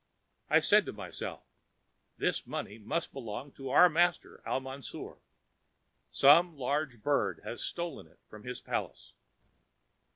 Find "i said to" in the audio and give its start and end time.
0.49-0.93